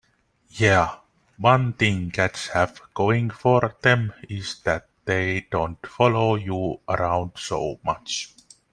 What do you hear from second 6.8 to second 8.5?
around so much.